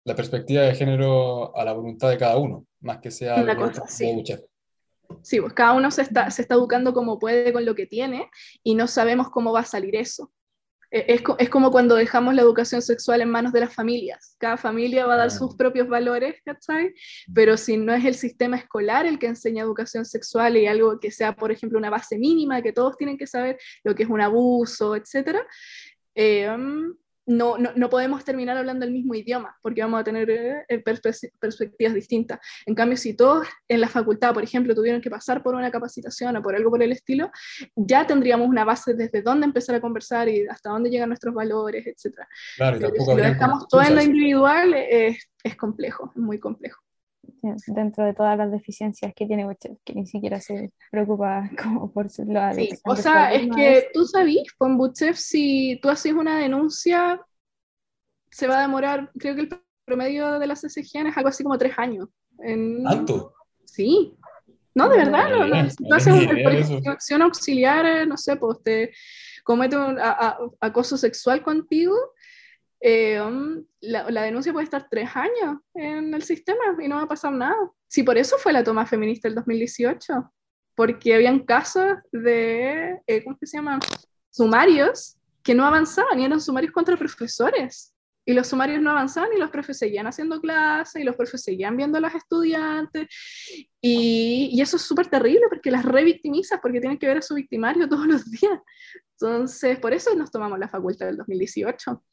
la 0.06 0.16
perspectiva 0.16 0.64
de 0.64 0.76
género 0.76 1.56
a 1.56 1.66
la 1.66 1.74
voluntad 1.74 2.10
de 2.10 2.18
cada 2.18 2.38
uno, 2.38 2.66
más 2.80 3.00
que 3.00 3.12
sea 3.12 3.56
cosa, 3.58 3.86
sí. 3.88 4.24
Sí, 5.22 5.40
pues 5.42 5.54
cada 5.54 5.74
uno 5.74 5.92
se 5.92 6.04
está, 6.04 6.30
se 6.30 6.42
está 6.44 6.56
educando 6.56 6.94
como 6.94 7.20
puede 7.20 7.52
con 7.52 7.66
lo 7.66 7.76
que 7.76 7.86
tiene 7.86 8.30
y 8.64 8.76
no 8.76 8.88
sabemos 8.88 9.30
cómo 9.30 9.52
va 9.52 9.62
a 9.62 9.66
salir 9.66 9.96
eso. 9.96 10.32
E, 10.92 11.06
es, 11.14 11.24
es, 11.38 11.50
como 11.50 11.72
cuando 11.72 11.96
dejamos 11.96 12.34
la 12.34 12.42
educación 12.42 12.82
sexual 12.82 13.22
en 13.22 13.30
manos 13.30 13.54
de 13.54 13.60
las 13.60 13.74
familias. 13.74 14.36
Cada 14.40 14.58
familia 14.58 15.06
va 15.06 15.16
a 15.16 15.18
dar 15.18 15.32
sus 15.32 15.56
propios 15.56 15.88
valores, 15.88 16.36
¿cachai? 16.44 16.94
Pero 17.34 17.58
si 17.58 17.78
no 17.78 17.94
es 17.94 18.06
el 18.06 18.16
sistema 18.16 18.58
escolar 18.58 19.06
el 19.06 19.20
que 19.20 19.28
enseña 19.28 19.64
educación 19.64 20.06
sexual 20.06 20.58
y 20.58 20.68
algo 20.68 21.00
que 21.00 21.12
sea, 21.12 21.36
por 21.36 21.52
ejemplo, 21.52 21.78
una 21.78 21.90
base 21.90 22.18
mínima, 22.18 22.62
que 22.62 22.74
todos 22.74 22.98
tienen 22.98 23.18
que 23.18 23.28
saber 23.28 23.58
lo 23.84 23.94
que 23.96 24.04
es 24.04 24.10
un 24.10 24.22
abuso, 24.22 24.96
etc., 24.96 25.38
eh, 26.16 26.50
no, 27.30 27.60
no, 27.60 27.70
no, 27.76 27.90
podemos 27.92 28.26
terminar 28.26 28.58
hablando 28.58 28.86
el 28.86 28.92
mismo 28.92 29.14
idioma, 29.14 29.56
porque 29.62 29.82
vamos 29.82 30.02
a 30.02 30.04
tener 30.04 30.30
eh, 30.32 30.84
perspectivas 31.40 31.94
distintas. 31.94 32.40
En 32.66 32.74
cambio, 32.74 32.98
si 32.98 33.14
todos 33.14 33.48
en 33.68 33.82
la 33.82 33.88
facultad, 33.88 34.34
por 34.34 34.44
ejemplo, 34.44 34.74
tuvieron 34.74 35.00
que 35.00 35.12
pasar 35.12 35.44
por 35.44 35.54
una 35.54 35.70
capacitación 35.70 36.36
o 36.38 36.42
por 36.42 36.56
algo 36.56 36.72
por 36.72 36.82
el 36.82 36.92
estilo, 36.92 37.30
ya 37.76 38.08
tendríamos 38.08 38.50
una 38.50 38.66
base 38.66 38.96
desde 38.96 39.22
dónde 39.22 39.46
empezar 39.46 39.76
a 39.76 39.82
conversar 39.82 40.28
y 40.28 40.48
hasta 40.48 40.72
dónde 40.72 40.90
llegan 40.90 41.10
nuestros 41.10 41.36
valores, 41.36 41.86
etc. 41.86 42.16
Claro, 42.58 42.78
y 42.78 43.00
si 43.00 43.06
lo 43.06 43.16
dejamos 43.16 43.68
todo 43.68 43.84
en 43.84 43.96
lo 43.96 44.02
individual, 44.02 44.74
es, 44.74 45.30
es 45.44 45.56
complejo, 45.56 46.12
es 46.16 46.22
muy 46.22 46.40
complejo 46.40 46.82
dentro 47.68 48.06
de 48.06 48.14
todas 48.14 48.38
las 48.38 48.52
deficiencias 48.52 49.14
que 49.16 49.26
tiene 49.26 49.46
Bochef, 49.46 49.78
que 49.84 49.94
ni 49.94 50.06
siquiera 50.06 50.40
se 50.40 50.72
preocupa 50.92 51.50
como 51.62 51.92
por 51.92 52.06
lo 52.06 52.54
sí, 52.54 52.70
O 52.86 52.96
sea, 52.96 53.34
es 53.34 53.50
que 53.56 53.88
tú 53.94 54.06
sabes, 54.06 54.44
con 54.58 54.78
Bochef, 54.78 55.18
si 55.18 55.80
tú 55.82 55.90
haces 55.90 56.14
una 56.14 56.40
denuncia, 56.40 57.20
se 58.32 58.48
va 58.48 58.60
a 58.60 58.62
demorar, 58.62 59.12
creo 59.18 59.36
que 59.36 59.42
el 59.42 59.50
promedio 59.86 60.40
de 60.40 60.48
las 60.48 60.62
SGN 60.62 61.08
es 61.08 61.18
algo 61.18 61.30
así 61.30 61.44
como 61.44 61.58
tres 61.58 61.74
años. 61.78 62.08
En... 62.40 62.84
¿Tanto? 62.84 63.34
Sí. 63.66 64.16
No, 64.76 64.88
de 64.88 64.98
verdad, 64.98 65.30
no, 65.30 65.48
no. 65.48 65.70
Si 65.70 65.76
tú 65.76 65.94
haces 65.94 66.14
una 66.14 66.92
acción 66.92 67.22
auxiliar, 67.22 68.08
no 68.08 68.18
sé, 68.18 68.36
pues 68.36 68.64
te 68.64 68.92
comete 69.44 69.76
un 69.76 70.00
a, 70.00 70.12
a, 70.12 70.38
acoso 70.62 70.96
sexual 70.96 71.42
contigo, 71.42 71.96
eh, 72.82 73.22
um, 73.22 73.64
la, 73.82 74.10
la, 74.10 74.24
denuncia 74.24 74.54
puede 74.54 74.64
estar 74.64 74.88
tres 74.90 75.10
años 75.16 75.60
en 75.74 76.14
el 76.14 76.24
sistema 76.24 76.64
y 76.82 76.88
no 76.88 76.96
va 76.96 77.04
a 77.04 77.08
pasar 77.08 77.34
nada. 77.34 77.58
Si 77.88 78.04
por 78.04 78.18
eso 78.18 78.38
fue 78.38 78.54
la 78.54 78.64
toma 78.64 78.86
feminista 78.86 79.28
del 79.28 79.36
2018, 79.36 80.32
porque 80.76 81.14
habían 81.14 81.40
casos 81.40 81.98
de, 82.12 83.02
eh, 83.06 83.24
¿cómo 83.26 83.38
se 83.42 83.58
llama? 83.58 83.80
Sumarios 84.30 85.18
que 85.44 85.54
no 85.54 85.66
avanzaban 85.66 86.18
y 86.20 86.24
eran 86.24 86.40
sumarios 86.40 86.72
contra 86.72 86.96
profesores. 86.96 87.94
Y 88.26 88.34
los 88.34 88.48
sumarios 88.48 88.82
no 88.82 88.92
avanzaban 88.92 89.32
y 89.36 89.40
los 89.40 89.50
profes 89.50 89.78
seguían 89.78 90.08
haciendo 90.08 90.40
clases 90.40 91.02
y 91.02 91.04
los 91.04 91.18
profes 91.18 91.44
seguían 91.44 91.76
viendo 91.76 91.98
a 91.98 92.02
los 92.02 92.16
estudiantes. 92.16 93.08
Y, 93.82 94.52
y 94.54 94.62
eso 94.62 94.78
es 94.78 94.84
súper 94.84 95.08
terrible 95.08 95.48
porque 95.50 95.70
las 95.72 95.84
revictimizas 95.84 96.60
porque 96.62 96.80
tienen 96.80 96.98
que 96.98 97.08
ver 97.08 97.18
a 97.18 97.22
su 97.22 97.34
victimario 97.34 97.90
todos 97.90 98.06
los 98.06 98.32
días. 98.32 98.62
Entonces, 99.20 99.80
por 99.80 99.94
eso 99.94 100.16
nos 100.16 100.32
tomamos 100.32 100.60
la 100.60 100.70
facultad 100.70 101.08
del 101.08 101.18
2018. 101.18 102.04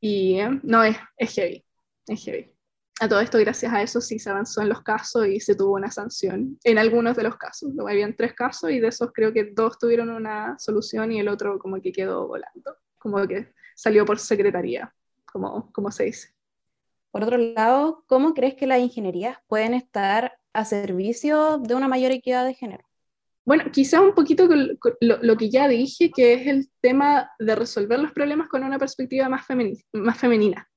Y 0.00 0.38
no, 0.62 0.82
es, 0.82 0.96
es 1.16 1.34
heavy, 1.34 1.64
es 2.06 2.24
heavy. 2.24 2.52
a 3.00 3.08
todo 3.08 3.20
esto, 3.20 3.38
gracias 3.38 3.72
a 3.72 3.82
eso, 3.82 4.00
sí 4.00 4.18
se 4.18 4.30
avanzó 4.30 4.62
en 4.62 4.68
los 4.68 4.82
casos 4.82 5.26
y 5.26 5.40
se 5.40 5.54
tuvo 5.54 5.74
una 5.74 5.90
sanción 5.90 6.58
en 6.64 6.78
algunos 6.78 7.16
de 7.16 7.22
los 7.22 7.36
casos. 7.36 7.72
Habían 7.78 8.14
tres 8.14 8.34
casos 8.34 8.70
y 8.70 8.80
de 8.80 8.88
esos 8.88 9.10
creo 9.12 9.32
que 9.32 9.44
dos 9.44 9.78
tuvieron 9.78 10.10
una 10.10 10.58
solución 10.58 11.12
y 11.12 11.20
el 11.20 11.28
otro 11.28 11.58
como 11.58 11.80
que 11.80 11.92
quedó 11.92 12.26
volando, 12.26 12.76
como 12.98 13.26
que 13.26 13.52
salió 13.74 14.04
por 14.04 14.18
secretaría, 14.18 14.94
como, 15.24 15.72
como 15.72 15.90
se 15.90 16.04
dice. 16.04 16.34
Por 17.10 17.22
otro 17.22 17.38
lado, 17.38 18.04
¿cómo 18.06 18.34
crees 18.34 18.54
que 18.54 18.66
las 18.66 18.80
ingenierías 18.80 19.38
pueden 19.46 19.72
estar 19.72 20.36
a 20.52 20.64
servicio 20.64 21.58
de 21.58 21.74
una 21.74 21.88
mayor 21.88 22.10
equidad 22.10 22.44
de 22.44 22.54
género? 22.54 22.84
Bueno, 23.46 23.64
quizá 23.70 24.00
un 24.00 24.14
poquito 24.14 24.48
lo, 25.00 25.36
que 25.36 25.50
ya 25.50 25.68
dije, 25.68 26.10
que 26.10 26.34
es 26.34 26.46
el 26.46 26.68
tema 26.80 27.30
de 27.38 27.54
resolver 27.54 27.98
los 27.98 28.12
problemas 28.12 28.48
con 28.48 28.64
una 28.64 28.78
perspectiva 28.78 29.28
más, 29.28 29.44
más 29.92 30.18
femenina 30.18 30.68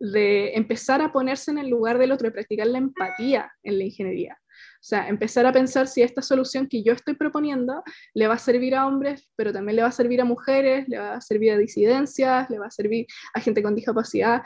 de 0.00 0.54
empezar 0.54 1.02
a 1.02 1.12
ponerse 1.12 1.50
en 1.50 1.58
el 1.58 1.68
lugar 1.68 1.98
del 1.98 2.12
otro 2.12 2.28
y 2.28 2.30
practicar 2.30 2.66
la 2.66 2.78
empatía 2.78 3.52
en 3.62 3.78
la 3.78 3.84
ingeniería. 3.84 4.38
O 4.40 4.84
sea, 4.88 5.08
empezar 5.08 5.46
a 5.46 5.52
pensar 5.52 5.86
si 5.86 6.02
esta 6.02 6.22
solución 6.22 6.68
que 6.68 6.82
yo 6.82 6.92
estoy 6.92 7.14
proponiendo 7.14 7.82
le 8.14 8.26
va 8.26 8.34
a 8.34 8.38
servir 8.38 8.74
a 8.74 8.86
hombres, 8.86 9.28
pero 9.36 9.52
también 9.52 9.76
le 9.76 9.82
va 9.82 9.88
a 9.88 9.92
servir 9.92 10.20
a 10.20 10.24
mujeres, 10.24 10.88
le 10.88 10.98
va 10.98 11.14
a 11.14 11.20
servir 11.20 11.52
a 11.52 11.58
disidencias, 11.58 12.48
le 12.50 12.58
va 12.58 12.66
a 12.66 12.70
servir 12.70 13.06
a 13.34 13.40
gente 13.40 13.62
con 13.62 13.74
discapacidad. 13.74 14.42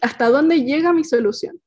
¿Hasta 0.00 0.28
dónde 0.28 0.62
llega 0.62 0.92
mi 0.92 1.04
solución? 1.04 1.60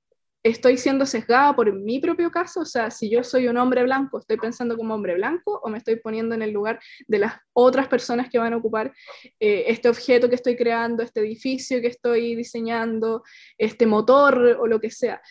Estoy 0.49 0.77
siendo 0.77 1.05
sesgada 1.05 1.55
por 1.55 1.71
mi 1.73 1.99
propio 1.99 2.31
caso, 2.31 2.61
o 2.61 2.65
sea, 2.65 2.91
si 2.91 3.09
yo 3.09 3.23
soy 3.23 3.47
un 3.47 3.57
hombre 3.57 3.83
blanco, 3.83 4.19
estoy 4.19 4.37
pensando 4.37 4.75
como 4.77 4.93
hombre 4.93 5.15
blanco 5.15 5.59
o 5.63 5.69
me 5.69 5.77
estoy 5.77 5.97
poniendo 5.97 6.35
en 6.35 6.41
el 6.41 6.51
lugar 6.51 6.79
de 7.07 7.19
las 7.19 7.33
otras 7.53 7.87
personas 7.87 8.29
que 8.29 8.39
van 8.39 8.53
a 8.53 8.57
ocupar 8.57 8.93
eh, 9.39 9.65
este 9.67 9.89
objeto 9.89 10.29
que 10.29 10.35
estoy 10.35 10.55
creando, 10.55 11.03
este 11.03 11.21
edificio 11.21 11.81
que 11.81 11.87
estoy 11.87 12.35
diseñando, 12.35 13.23
este 13.57 13.85
motor 13.85 14.57
o 14.59 14.67
lo 14.67 14.79
que 14.79 14.91
sea. 14.91 15.21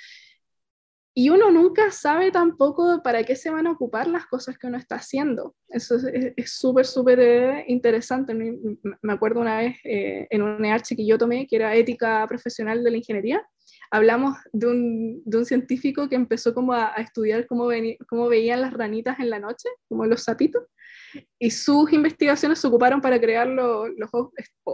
Y 1.18 1.30
uno 1.30 1.50
nunca 1.50 1.90
sabe 1.92 2.30
tampoco 2.30 3.02
para 3.02 3.24
qué 3.24 3.36
se 3.36 3.48
van 3.48 3.66
a 3.66 3.70
ocupar 3.70 4.06
las 4.06 4.26
cosas 4.26 4.58
que 4.58 4.66
uno 4.66 4.76
está 4.76 4.96
haciendo. 4.96 5.54
Eso 5.66 5.96
es 6.36 6.52
súper, 6.52 6.84
súper 6.84 7.20
eh, 7.20 7.64
interesante. 7.68 8.34
Me 8.34 9.12
acuerdo 9.14 9.40
una 9.40 9.56
vez 9.56 9.78
eh, 9.82 10.26
en 10.28 10.42
un 10.42 10.62
EH 10.62 10.94
que 10.94 11.06
yo 11.06 11.16
tomé, 11.16 11.46
que 11.46 11.56
era 11.56 11.74
ética 11.74 12.26
profesional 12.28 12.84
de 12.84 12.90
la 12.90 12.98
ingeniería, 12.98 13.42
hablamos 13.90 14.36
de 14.52 14.66
un, 14.66 15.22
de 15.24 15.38
un, 15.38 15.44
científico 15.44 16.08
que 16.08 16.16
empezó 16.16 16.54
como 16.54 16.72
a, 16.72 16.94
estudiar 16.96 17.46
cómo, 17.46 17.68
cómo, 18.08 18.28
veían 18.28 18.60
las 18.60 18.72
ranitas 18.72 19.18
en 19.20 19.30
la 19.30 19.38
noche, 19.38 19.68
como 19.88 20.06
los 20.06 20.22
sapitos, 20.22 20.64
y 21.38 21.50
sus 21.50 21.92
investigaciones 21.92 22.58
se 22.58 22.66
ocuparon 22.66 23.00
para 23.00 23.20
crear 23.20 23.46
los, 23.46 23.88
los, 23.96 24.10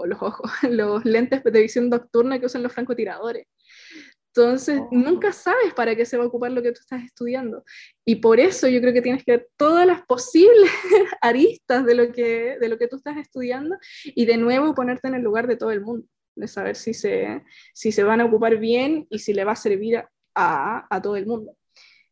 los, 0.04 0.22
ojos, 0.22 0.50
los 0.70 1.04
lentes 1.04 1.42
de 1.44 1.60
visión 1.60 1.88
nocturna 1.88 2.38
que 2.38 2.46
usan 2.46 2.62
los 2.62 2.72
francotiradores. 2.72 3.46
Entonces, 4.34 4.80
oh. 4.80 4.88
nunca 4.92 5.30
sabes 5.32 5.74
para 5.74 5.94
qué 5.94 6.06
se 6.06 6.16
va 6.16 6.24
a 6.24 6.26
ocupar 6.26 6.50
lo 6.52 6.62
que 6.62 6.72
tú 6.72 6.80
estás 6.80 7.04
estudiando. 7.04 7.64
Y 8.06 8.16
por 8.16 8.40
eso 8.40 8.66
yo 8.66 8.80
creo 8.80 8.94
que 8.94 9.02
tienes 9.02 9.24
que 9.24 9.32
ver 9.32 9.48
todas 9.58 9.86
las 9.86 10.02
posibles 10.06 10.70
aristas 11.20 11.84
de 11.84 11.94
lo, 11.94 12.12
que, 12.12 12.56
de 12.58 12.68
lo 12.68 12.78
que 12.78 12.88
tú 12.88 12.96
estás 12.96 13.18
estudiando 13.18 13.76
y 14.04 14.24
de 14.24 14.38
nuevo 14.38 14.74
ponerte 14.74 15.08
en 15.08 15.16
el 15.16 15.22
lugar 15.22 15.46
de 15.46 15.56
todo 15.56 15.70
el 15.70 15.82
mundo 15.82 16.06
de 16.34 16.48
saber 16.48 16.76
si 16.76 16.94
se, 16.94 17.42
si 17.74 17.92
se 17.92 18.04
van 18.04 18.20
a 18.20 18.24
ocupar 18.24 18.56
bien 18.58 19.06
y 19.10 19.18
si 19.18 19.32
le 19.32 19.44
va 19.44 19.52
a 19.52 19.56
servir 19.56 20.02
a, 20.34 20.86
a 20.94 21.02
todo 21.02 21.16
el 21.16 21.26
mundo. 21.26 21.56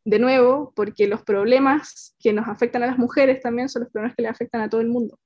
De 0.04 0.18
nuevo, 0.18 0.72
porque 0.74 1.06
los 1.06 1.22
problemas 1.22 2.16
que 2.18 2.32
nos 2.32 2.48
afectan 2.48 2.82
a 2.82 2.86
las 2.86 2.98
mujeres 2.98 3.40
también 3.40 3.68
son 3.68 3.82
los 3.82 3.92
problemas 3.92 4.16
que 4.16 4.22
le 4.22 4.28
afectan 4.28 4.62
a 4.62 4.68
todo 4.68 4.80
el 4.80 4.88
mundo. 4.88 5.18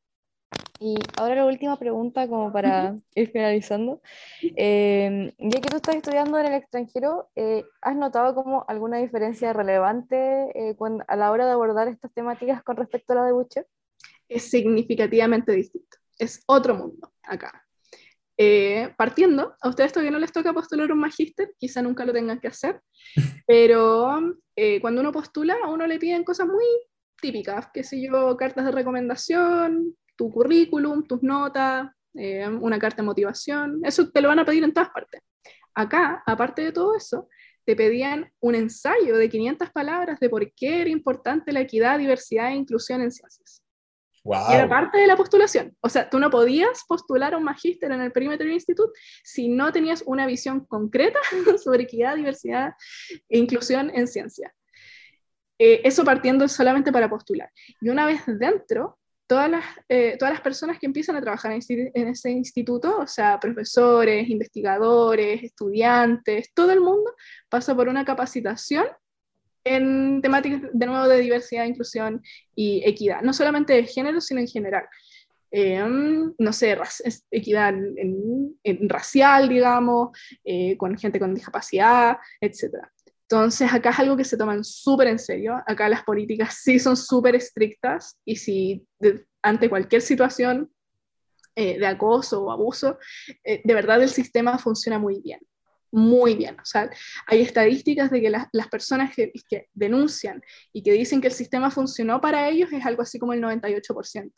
Y 0.81 0.97
ahora 1.17 1.37
la 1.37 1.47
última 1.47 1.79
pregunta, 1.79 2.29
como 2.29 2.53
para 2.53 2.97
ir 3.15 3.31
finalizando. 3.31 4.03
Eh, 4.43 5.33
ya 5.39 5.61
que 5.61 5.69
tú 5.69 5.77
estás 5.77 5.97
estudiando 5.97 6.39
en 6.39 6.47
el 6.47 6.55
extranjero, 6.55 7.31
eh, 7.37 7.65
¿has 7.81 7.97
notado 7.97 8.35
como 8.35 8.65
alguna 8.69 8.99
diferencia 8.99 9.53
relevante 9.53 10.17
eh, 10.55 10.77
a 11.09 11.17
la 11.17 11.31
hora 11.31 11.47
de 11.47 11.53
abordar 11.53 11.89
estas 11.89 12.13
temáticas 12.13 12.63
con 12.63 12.77
respecto 12.77 13.13
a 13.13 13.17
la 13.17 13.25
de 13.25 13.33
Butcher? 13.33 13.67
Es 14.29 14.51
significativamente 14.51 15.53
distinto. 15.53 15.97
Es 16.19 16.43
otro 16.47 16.75
mundo 16.75 17.13
acá. 17.23 17.63
Eh, 18.37 18.93
partiendo, 18.97 19.55
a 19.61 19.69
ustedes 19.69 19.93
todavía 19.93 20.11
no 20.11 20.19
les 20.19 20.33
toca 20.33 20.53
postular 20.53 20.91
un 20.91 20.99
magíster, 20.99 21.53
quizá 21.57 21.83
nunca 21.83 22.05
lo 22.05 22.12
tengan 22.12 22.41
que 22.41 22.49
hacer, 22.49 22.81
pero 23.47 24.19
eh, 24.57 24.81
cuando 24.81 25.00
uno 25.00 25.12
postula, 25.12 25.57
a 25.62 25.71
uno 25.71 25.87
le 25.87 25.99
piden 25.99 26.25
cosas 26.25 26.49
muy 26.49 26.64
típicas, 27.21 27.69
que 27.73 27.85
sé 27.85 28.03
yo, 28.03 28.37
cartas 28.37 28.64
de 28.64 28.73
recomendación, 28.73 29.97
tu 30.17 30.31
currículum, 30.31 31.07
tus 31.07 31.23
notas, 31.23 31.91
eh, 32.14 32.49
una 32.49 32.79
carta 32.79 33.03
de 33.03 33.07
motivación, 33.07 33.81
eso 33.85 34.11
te 34.11 34.21
lo 34.21 34.29
van 34.29 34.41
a 34.41 34.45
pedir 34.45 34.64
en 34.64 34.73
todas 34.73 34.91
partes. 34.91 35.21
Acá, 35.75 36.23
aparte 36.26 36.62
de 36.62 36.73
todo 36.73 36.97
eso, 36.97 37.29
te 37.64 37.75
pedían 37.75 38.31
un 38.41 38.55
ensayo 38.55 39.17
de 39.17 39.29
500 39.29 39.71
palabras 39.71 40.21
de 40.21 40.29
por 40.29 40.53
qué 40.55 40.83
era 40.83 40.91
importante 40.91 41.53
la 41.53 41.61
equidad, 41.61 41.99
diversidad 41.99 42.50
e 42.50 42.57
inclusión 42.57 43.00
en 43.00 43.11
ciencias. 43.11 43.63
Era 44.25 44.69
parte 44.69 44.99
de 44.99 45.07
la 45.07 45.16
postulación. 45.16 45.76
O 45.81 45.88
sea, 45.88 46.09
tú 46.09 46.19
no 46.19 46.31
podías 46.31 46.85
postular 46.88 47.35
a 47.35 47.37
un 47.37 47.45
magíster 47.45 47.93
en 47.93 48.00
el 48.00 48.11
Perimeter 48.11 48.49
Institute 48.49 48.93
si 49.23 49.49
no 49.49 49.71
tenías 49.71 50.02
una 50.07 50.26
visión 50.26 50.64
concreta 50.64 51.19
sobre 51.62 51.83
equidad, 51.83 52.16
diversidad 52.16 52.73
e 53.28 53.38
inclusión 53.38 53.90
en 53.95 54.07
ciencia. 54.07 54.54
Eh, 55.59 55.83
eso 55.85 56.04
partiendo 56.04 56.49
solamente 56.49 56.90
para 56.90 57.09
postular. 57.09 57.50
Y 57.81 57.90
una 57.90 58.07
vez 58.07 58.23
dentro, 58.26 58.99
todas 59.26 59.50
las, 59.50 59.64
eh, 59.88 60.16
todas 60.19 60.33
las 60.33 60.40
personas 60.40 60.78
que 60.78 60.87
empiezan 60.87 61.16
a 61.16 61.21
trabajar 61.21 61.52
en, 61.52 61.61
en, 61.95 62.09
ese 62.09 62.31
instituto, 62.31 62.99
o 62.99 63.07
sea, 63.07 63.38
profesores, 63.38 64.28
investigadores, 64.28 65.43
estudiantes, 65.45 66.52
todo 66.54 66.73
el 66.73 66.81
mundo 66.81 67.14
pasa 67.49 67.75
por 67.76 67.88
una 67.88 68.04
capacitación 68.04 68.87
en 69.64 70.21
temáticas 70.23 70.62
de 70.73 70.87
nuevo 70.87 71.09
de 71.09 71.21
diversidad, 71.21 71.64
inclusión 71.64 72.23
y 72.54 72.83
equidad, 72.85 73.23
no 73.23 73.33
solamente 73.33 73.73
de 73.73 73.85
género, 73.85 74.21
sino 74.21 74.40
en 74.40 74.49
general. 74.49 74.85
Em, 75.50 76.35
no 76.38 76.52
sé, 76.52 76.76
equidad 77.30 77.75
racial, 78.88 79.49
digamos, 79.49 80.11
eh, 80.44 80.76
con 80.76 80.99
gente 80.99 81.21
con 81.21 81.35
discapacidad, 81.35 82.16
etc. 82.40 82.75
Entonces, 83.23 83.73
acá 83.73 83.90
es 83.90 83.99
algo 84.00 84.16
que 84.16 84.25
se 84.25 84.37
toman 84.37 84.64
súper 84.64 85.09
en 85.09 85.18
serio. 85.18 85.54
Acá 85.66 85.88
las 85.88 86.02
políticas 86.02 86.59
sí 86.62 86.78
son 86.78 86.97
súper 86.97 87.37
estrictas 87.37 88.18
y 88.25 88.37
si 88.37 88.87
ante 89.42 89.71
cualquier 89.71 90.02
situación 90.02 90.71
eh, 91.54 91.78
de 91.78 91.87
acoso 91.87 92.42
o 92.42 92.50
abuso, 92.50 92.99
eh, 93.44 93.62
de 93.62 93.75
verdad 93.75 94.02
el 94.02 94.09
sistema 94.11 94.59
funciona 94.59 94.99
muy 94.99 95.21
bien 95.21 95.40
muy 95.95 96.35
bien. 96.35 96.57
O 96.61 96.65
sea, 96.65 96.91
hay 97.27 97.41
estadísticas 97.41 98.11
de 98.11 98.21
que 98.21 98.29
las, 98.29 98.49
las 98.53 98.69
personas 98.69 99.15
que, 99.15 99.33
que, 99.49 99.69
denuncian 99.73 100.43
y 100.73 100.83
que 100.83 100.93
dicen 100.93 101.21
que 101.21 101.29
el 101.29 101.33
sistema 101.33 101.71
funcionó 101.71 102.21
para 102.21 102.49
ellos 102.49 102.73
es 102.73 102.85
algo 102.85 103.03
así 103.03 103.19
como 103.19 103.33
el 103.33 103.41
98%. 103.41 104.33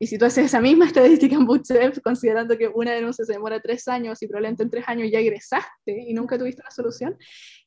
Y 0.00 0.06
si 0.08 0.18
tú 0.18 0.24
haces 0.24 0.46
esa 0.46 0.60
misma 0.60 0.86
estadística 0.86 1.36
en 1.36 1.46
Bootstrap, 1.46 2.00
considerando 2.02 2.58
que 2.58 2.68
una 2.68 2.92
denuncia 2.92 3.24
se 3.24 3.32
demora 3.32 3.60
tres 3.60 3.86
años 3.86 4.20
y 4.22 4.26
probablemente 4.26 4.64
en 4.64 4.70
tres 4.70 4.84
años 4.88 5.08
ya 5.10 5.20
egresaste 5.20 6.04
y 6.06 6.14
nunca 6.14 6.36
tuviste 6.36 6.62
una 6.62 6.70
solución, 6.70 7.16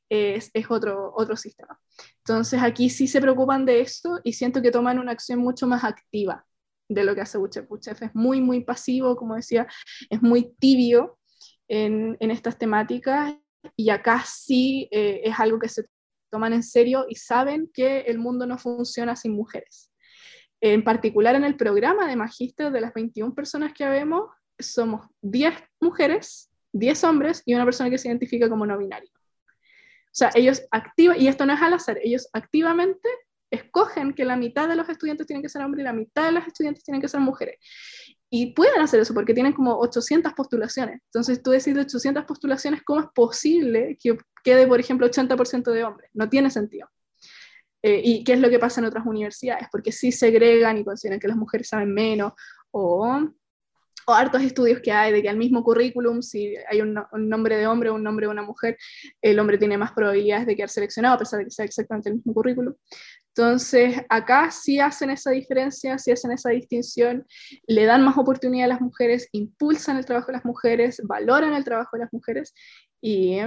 es, 0.09 0.51
es, 0.53 0.69
otro, 0.69 1.13
otro 1.15 1.37
sistema. 1.37 1.79
Entonces 2.17 2.61
aquí 2.61 2.89
sí 2.89 3.07
se 3.07 3.21
preocupan 3.21 3.65
de 3.65 3.79
esto 3.79 4.19
y 4.25 4.33
siento 4.33 4.61
que 4.61 4.71
toman 4.71 4.99
una 4.99 5.13
acción 5.13 5.39
mucho 5.39 5.67
más 5.67 5.85
activa 5.85 6.45
de 6.89 7.05
lo 7.05 7.15
que 7.15 7.21
hace 7.21 7.37
Bootstrap. 7.37 7.69
Bootstrap 7.69 8.03
es 8.03 8.13
muy, 8.13 8.41
muy 8.41 8.61
pasivo, 8.65 9.15
como 9.15 9.35
decía, 9.35 9.67
es 10.09 10.21
muy 10.21 10.53
tibio 10.59 11.17
en, 11.71 12.17
estas 12.31 12.57
temáticas 12.57 13.33
y 13.77 13.89
acá 13.89 14.23
sí 14.25 14.89
eh, 14.91 15.21
es 15.23 15.39
algo 15.39 15.57
que 15.57 15.69
se 15.69 15.85
toman 16.29 16.51
en 16.51 16.63
serio 16.63 17.05
y 17.07 17.15
saben 17.15 17.69
que 17.73 18.01
el 18.01 18.17
mundo 18.17 18.45
no 18.45 18.57
funciona 18.57 19.15
sin 19.15 19.33
mujeres. 19.33 19.89
En 20.59 20.83
particular 20.83 21.35
en 21.35 21.45
el 21.45 21.55
programa 21.55 22.07
de 22.07 22.17
magíster 22.17 22.71
de 22.71 22.81
las 22.81 22.93
21 22.93 23.33
personas 23.33 23.73
que 23.73 23.87
vemos, 23.87 24.29
somos 24.59 25.07
10 25.21 25.53
mujeres, 25.79 26.51
10 26.73 27.03
hombres 27.05 27.41
y 27.45 27.55
una 27.55 27.65
persona 27.65 27.89
que 27.89 27.97
se 27.97 28.09
identifica 28.09 28.49
como 28.49 28.65
no 28.65 28.77
binario. 28.77 29.09
O 29.13 30.13
sea, 30.13 30.29
ellos 30.35 30.61
activan, 30.71 31.21
y 31.21 31.29
esto 31.29 31.45
no 31.45 31.53
es 31.53 31.61
al 31.61 31.73
azar, 31.73 31.97
ellos 32.03 32.27
activamente 32.33 33.07
escogen 33.49 34.13
que 34.13 34.25
la 34.25 34.35
mitad 34.35 34.67
de 34.67 34.75
los 34.75 34.89
estudiantes 34.89 35.25
tienen 35.25 35.41
que 35.41 35.49
ser 35.49 35.61
hombres 35.61 35.83
y 35.83 35.85
la 35.85 35.93
mitad 35.93 36.25
de 36.25 36.33
las 36.33 36.47
estudiantes 36.47 36.83
tienen 36.83 37.01
que 37.01 37.07
ser 37.07 37.21
mujeres. 37.21 37.55
Y 38.33 38.53
pueden 38.53 38.79
hacer 38.79 39.01
eso 39.01 39.13
porque 39.13 39.33
tienen 39.33 39.51
como 39.51 39.77
800 39.77 40.31
postulaciones. 40.33 41.01
Entonces 41.07 41.43
tú 41.43 41.51
decís 41.51 41.75
de 41.75 41.81
800 41.81 42.23
postulaciones, 42.23 42.81
¿cómo 42.81 43.01
es 43.01 43.07
posible 43.13 43.97
que 44.01 44.17
quede, 44.41 44.65
por 44.67 44.79
ejemplo, 44.79 45.05
80% 45.05 45.69
de 45.69 45.83
hombres? 45.83 46.09
No 46.13 46.29
tiene 46.29 46.49
sentido. 46.49 46.87
Eh, 47.83 48.01
¿Y 48.01 48.23
qué 48.23 48.33
es 48.33 48.39
lo 48.39 48.49
que 48.49 48.57
pasa 48.57 48.79
en 48.79 48.85
otras 48.85 49.05
universidades? 49.05 49.67
Porque 49.69 49.91
sí 49.91 50.13
segregan 50.13 50.77
y 50.77 50.85
consideran 50.85 51.19
que 51.19 51.27
las 51.27 51.35
mujeres 51.35 51.67
saben 51.67 51.93
menos 51.93 52.31
o 52.71 53.19
o 54.11 54.13
hartos 54.13 54.41
estudios 54.43 54.81
que 54.81 54.91
hay 54.91 55.11
de 55.13 55.21
que 55.21 55.29
al 55.29 55.37
mismo 55.37 55.63
currículum, 55.63 56.21
si 56.21 56.53
hay 56.69 56.81
un, 56.81 56.93
nombre 57.13 57.57
de 57.57 57.67
hombre 57.67 57.89
o 57.89 57.95
un 57.95 58.03
nombre 58.03 58.27
de 58.27 58.31
una 58.31 58.43
mujer, 58.43 58.77
el 59.21 59.39
hombre 59.39 59.57
tiene 59.57 59.77
más 59.77 59.93
probabilidades 59.93 60.45
de 60.45 60.55
quedar 60.55 60.69
seleccionado, 60.69 61.15
a 61.15 61.19
pesar 61.19 61.39
de 61.39 61.45
que 61.45 61.51
sea 61.51 61.65
exactamente 61.65 62.09
el 62.09 62.15
mismo 62.15 62.33
currículum. 62.33 62.73
Entonces, 63.29 63.95
acá 64.09 64.51
sí 64.51 64.79
hacen 64.79 65.09
esa 65.09 65.31
diferencia, 65.31 65.97
sí 65.97 66.11
hacen 66.11 66.31
esa 66.31 66.49
distinción, 66.49 67.25
le 67.65 67.85
dan 67.85 68.03
más 68.03 68.17
oportunidad 68.17 68.65
a 68.65 68.73
las 68.73 68.81
mujeres, 68.81 69.29
impulsan 69.31 69.97
el 69.97 70.05
trabajo 70.05 70.27
de 70.27 70.33
las 70.33 70.45
mujeres, 70.45 71.01
valoran 71.05 71.53
el 71.53 71.63
trabajo 71.63 71.91
de 71.93 72.03
las 72.03 72.13
mujeres 72.13 72.53
y, 72.99 73.37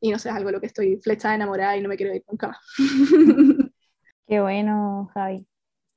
y 0.00 0.10
no 0.12 0.18
sé, 0.18 0.28
es 0.28 0.34
algo 0.34 0.48
de 0.48 0.52
lo 0.52 0.60
que 0.60 0.68
estoy 0.68 1.00
flechada 1.02 1.34
enamorada 1.34 1.76
y 1.76 1.82
no 1.82 1.88
me 1.88 1.96
quiero 1.96 2.14
ir 2.14 2.22
nunca 2.28 2.48
más. 2.48 2.58
Qué 4.28 4.40
bueno, 4.40 5.10
Javi. 5.14 5.46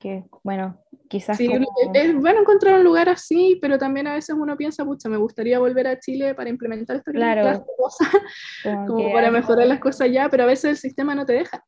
Que 0.02 0.24
bueno, 0.44 0.80
quizás. 1.10 1.38
Sí, 1.38 1.48
como- 1.48 1.68
es 1.94 2.16
bueno 2.16 2.40
encontrar 2.42 2.74
un 2.76 2.84
lugar 2.84 3.08
así, 3.08 3.60
pero 3.62 3.78
también 3.78 4.08
a 4.08 4.16
veces 4.16 4.36
uno 4.38 4.58
piensa, 4.58 4.84
pucha, 4.84 5.08
me 5.10 5.18
gustaría 5.18 5.60
volver 5.60 5.86
a 5.88 6.00
Chile 6.00 6.34
para 6.34 6.50
implementar 6.50 6.96
esta 6.98 7.12
Claro. 7.12 7.46
de 7.48 7.62
cosas, 7.78 8.08
como 8.64 8.88
como 8.88 9.12
para 9.14 9.28
hay- 9.28 9.34
mejorar 9.34 9.68
las 9.68 9.80
cosas 9.80 10.10
ya, 10.12 10.28
pero 10.30 10.44
a 10.44 10.48
veces 10.48 10.72
el 10.72 10.78
sistema 10.78 11.14
no 11.14 11.26
te 11.26 11.34
deja. 11.34 11.64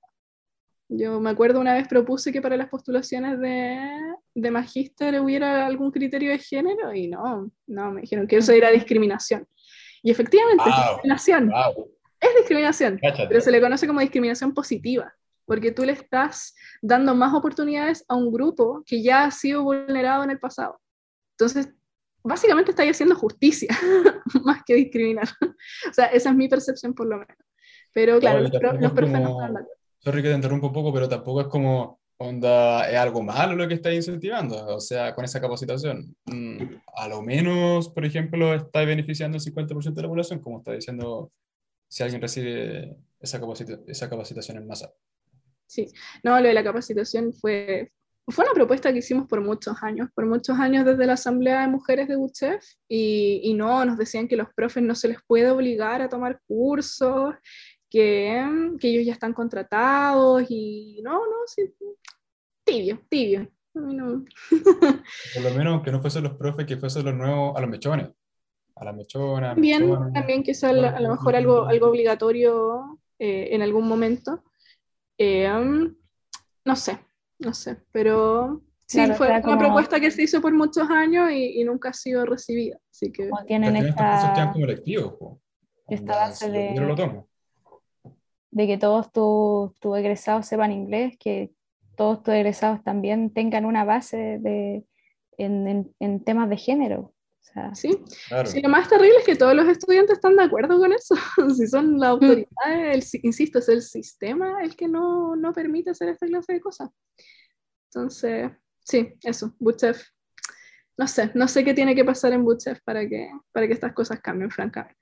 Yo 0.89 1.19
me 1.19 1.29
acuerdo 1.29 1.59
una 1.59 1.73
vez 1.75 1.87
propuse 1.87 2.31
que 2.31 2.41
para 2.41 2.57
las 2.57 2.69
postulaciones 2.69 3.39
de, 3.39 3.79
de 4.35 4.51
magíster 4.51 5.19
hubiera 5.21 5.65
algún 5.65 5.91
criterio 5.91 6.31
de 6.31 6.39
género 6.39 6.93
y 6.93 7.07
no, 7.07 7.51
no, 7.67 7.91
me 7.91 8.01
dijeron 8.01 8.27
que 8.27 8.37
eso 8.37 8.51
era 8.51 8.69
discriminación. 8.71 9.47
Y 10.01 10.11
efectivamente, 10.11 10.63
es 10.67 10.75
Wow. 10.75 10.85
discriminación, 10.95 11.49
Wow, 11.49 11.89
es 12.19 12.29
discriminación, 12.37 12.99
cáchate. 13.01 13.27
pero 13.27 13.41
se 13.41 13.51
le 13.51 13.61
conoce 13.61 13.87
como 13.87 14.01
discriminación 14.01 14.53
positiva, 14.53 15.13
porque 15.45 15.71
tú 15.71 15.83
le 15.83 15.93
estás 15.93 16.55
dando 16.81 17.15
más 17.15 17.33
oportunidades 17.33 18.05
a 18.07 18.15
un 18.15 18.31
grupo 18.31 18.83
que 18.85 19.01
ya 19.01 19.25
ha 19.25 19.31
sido 19.31 19.63
vulnerado 19.63 20.23
en 20.23 20.31
el 20.31 20.39
pasado. 20.39 20.79
Entonces, 21.37 21.69
básicamente 22.23 22.71
estáis 22.71 22.91
haciendo 22.91 23.15
justicia, 23.15 23.69
más 24.43 24.63
que 24.65 24.75
discriminar. 24.75 25.27
O 25.89 25.93
sea, 25.93 26.05
esa 26.07 26.29
es 26.29 26.35
mi 26.35 26.47
percepción 26.47 26.93
por 26.93 27.07
lo 27.07 27.17
menos. 27.17 27.37
Pero 27.93 28.19
claro, 28.19 28.39
y 28.39 28.41
los, 28.43 28.51
profes 28.51 28.79
no 28.79 28.87
acuerdo. 28.87 29.67
Sorry 29.99 30.21
que 30.21 30.29
te 30.29 30.35
interrumpo 30.35 30.67
un 30.67 30.73
poco, 30.73 30.93
pero 30.93 31.07
tampoco 31.07 31.41
es 31.41 31.47
como, 31.47 31.99
onda, 32.17 32.89
es 32.89 32.97
algo 32.97 33.21
malo 33.21 33.55
lo 33.55 33.67
que 33.67 33.75
estáis 33.75 33.97
incentivando, 33.97 34.75
o 34.75 34.79
sea, 34.79 35.13
con 35.15 35.23
esa 35.25 35.39
capacitación. 35.39 36.15
Mm, 36.25 36.57
a 36.95 37.07
lo 37.07 37.21
menos, 37.21 37.89
por 37.89 38.03
ejemplo, 38.05 38.53
estáis 38.53 38.87
beneficiando 38.87 39.37
el 39.37 39.43
50% 39.43 39.93
de 39.93 40.01
la 40.01 40.07
población, 40.09 40.39
como 40.39 40.57
está 40.57 40.73
diciendo, 40.73 41.31
si 41.87 42.03
alguien 42.03 42.21
recibe 42.21 42.97
esa, 43.19 43.39
capacita- 43.39 43.79
esa 43.87 44.09
capacitación 44.09 44.57
en 44.57 44.67
masa. 44.67 44.91
Sí, 45.67 45.87
no, 46.23 46.39
lo 46.39 46.47
de 46.47 46.53
la 46.53 46.63
capacitación 46.63 47.33
fue, 47.33 47.91
fue 48.27 48.45
una 48.45 48.53
propuesta 48.53 48.91
que 48.93 48.99
hicimos 48.99 49.27
por 49.27 49.41
muchos 49.41 49.75
años, 49.81 50.09
por 50.13 50.25
muchos 50.25 50.57
años 50.59 50.85
desde 50.85 51.05
la 51.05 51.13
Asamblea 51.13 51.61
de 51.61 51.67
Mujeres 51.67 52.07
de 52.07 52.17
UCHEF, 52.17 52.63
y, 52.87 53.41
y 53.43 53.53
no, 53.53 53.83
nos 53.85 53.97
decían 53.97 54.27
que 54.27 54.35
los 54.37 54.47
profes 54.55 54.83
no 54.83 54.93
se 54.95 55.07
les 55.07 55.17
puede 55.25 55.49
obligar 55.49 56.01
a 56.01 56.09
tomar 56.09 56.39
cursos, 56.47 57.33
que, 57.89 58.43
que 58.79 58.87
ellos 58.89 59.05
ya 59.05 59.13
están 59.13 59.33
contratados, 59.33 60.43
y 60.49 61.01
no, 61.03 61.13
no, 61.13 61.35
sí, 61.47 61.73
tibio, 62.63 63.01
tibio. 63.09 63.49
No- 63.75 64.23
Por 65.33 65.43
lo 65.43 65.49
menos 65.55 65.81
que 65.83 65.91
no 65.91 65.99
fuesen 65.99 66.23
los 66.23 66.33
profes, 66.35 66.65
que 66.67 66.77
fuesen 66.77 67.05
los 67.05 67.15
nuevos, 67.15 67.55
a 67.57 67.61
los 67.61 67.69
mechones. 67.69 68.09
A 68.75 68.85
las 68.85 68.95
mechonas, 68.95 69.53
También, 69.55 69.89
mechones. 69.89 70.13
también 70.13 70.43
quizá 70.43 70.69
a 70.69 70.73
lo- 70.73 70.87
a 70.87 70.99
lo 70.99 71.09
mejor 71.09 71.35
algo, 71.35 71.65
algo 71.65 71.87
obligatorio 71.87 72.99
eh, 73.19 73.49
en 73.51 73.61
algún 73.63 73.87
momento. 73.87 74.43
Eh, 75.25 75.49
um, 75.51 75.95
no 76.65 76.75
sé, 76.75 76.99
no 77.39 77.53
sé, 77.53 77.77
pero 77.91 78.61
sí, 78.85 78.97
Claro, 78.97 79.15
fue 79.15 79.27
una 79.29 79.41
como- 79.41 79.57
propuesta 79.59 79.99
que 79.99 80.11
se 80.11 80.23
hizo 80.23 80.41
por 80.41 80.53
muchos 80.53 80.89
años 80.89 81.31
y, 81.31 81.61
y 81.61 81.63
nunca 81.63 81.89
ha 81.89 81.93
sido 81.93 82.25
recibida. 82.25 82.77
Así 82.91 83.11
que 83.11 83.29
como 83.29 83.43
tienen 83.45 83.75
esta, 83.77 83.93
como 83.93 84.11
base 86.19 86.47
yo 86.47 86.81
de- 86.81 86.87
lo 86.87 86.95
tomo. 86.95 87.27
de 88.51 88.67
que 88.67 88.77
todos 88.77 89.11
tus 89.11 89.79
tus 89.79 89.97
egresados 89.97 90.45
sepan 90.45 90.71
inglés, 90.71 91.15
que 91.19 91.51
todos 91.95 92.21
tus 92.23 92.33
egresados 92.33 92.83
también 92.83 93.31
tengan 93.33 93.65
una 93.65 93.83
base 93.85 94.39
de, 94.39 94.85
en, 95.37 95.67
en- 95.67 95.95
en 95.99 96.23
temas 96.23 96.49
de 96.49 96.57
género. 96.57 97.12
O 97.43 97.45
sea, 97.53 97.75
sí, 97.75 98.03
Claro. 98.29 98.49
sí, 98.49 98.61
lo 98.61 98.69
más 98.69 98.87
terrible 98.87 99.17
es 99.19 99.25
que 99.25 99.35
todos 99.35 99.53
los 99.53 99.67
estudiantes 99.67 100.15
están 100.15 100.35
de 100.35 100.43
acuerdo 100.43 100.77
con 100.79 100.91
eso. 100.93 101.13
si 101.55 101.67
son 101.67 101.95
Mm. 101.95 101.99
las 101.99 102.09
autoridades, 102.11 102.47
el 102.95 103.03
si- 103.03 103.19
insisto, 103.23 103.59
es 103.59 103.69
el 103.69 103.81
sistema 103.81 104.63
el 104.63 104.75
que 104.75 104.87
no, 104.87 105.35
no 105.35 105.51
permite 105.53 105.91
hacer 105.91 106.09
esta 106.09 106.25
clase 106.25 106.53
de 106.53 106.61
cosas. 106.61 106.89
Entonces, 107.89 108.51
sí, 108.79 109.13
eso, 109.23 109.53
Butchef. 109.59 110.01
No 110.97 111.07
sé, 111.07 111.31
no 111.35 111.47
sé 111.47 111.63
qué 111.63 111.73
tiene 111.73 111.95
que 111.95 112.05
pasar 112.05 112.33
en 112.33 112.43
Butchef 112.45 112.79
para 112.83 113.07
que, 113.07 113.29
para 113.51 113.67
que 113.67 113.73
estas 113.73 113.93
cosas 113.93 114.19
cambien, 114.21 114.49
francamente. 114.51 114.99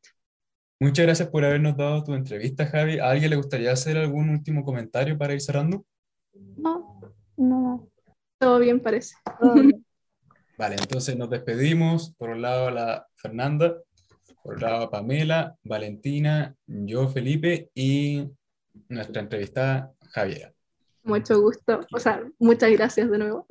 Muchas 0.79 1.05
gracias 1.05 1.29
por 1.29 1.45
habernos 1.45 1.77
dado 1.77 2.03
tu 2.03 2.13
entrevista, 2.15 2.65
Javi. 2.65 2.97
¿A 2.97 3.09
alguien 3.11 3.29
le 3.29 3.35
gustaría 3.35 3.71
hacer 3.71 3.97
algún 3.97 4.29
último 4.29 4.63
comentario 4.65 5.17
para 5.17 5.33
ir 5.33 5.41
cerrando? 5.41 5.85
no, 6.57 6.99
no, 7.37 7.87
Todo 8.39 8.57
bien 8.59 8.79
parece. 8.81 9.15
todo 9.39 9.53
bien. 9.53 9.85
Vale, 10.61 10.75
entonces 10.75 11.17
nos 11.17 11.27
despedimos. 11.27 12.13
Por 12.19 12.29
un 12.29 12.43
lado 12.43 12.69
la 12.69 13.07
Fernanda, 13.15 13.77
por 14.43 14.57
otro 14.57 14.69
lado 14.69 14.91
Pamela, 14.91 15.55
Valentina, 15.63 16.55
yo 16.67 17.07
Felipe 17.07 17.71
y 17.73 18.29
nuestra 18.87 19.23
entrevistada 19.23 19.91
Javiera. 20.11 20.53
Mucho 21.03 21.41
gusto. 21.41 21.79
O 21.91 21.97
sea, 21.99 22.23
muchas 22.37 22.69
gracias 22.73 23.09
de 23.09 23.17
nuevo. 23.17 23.47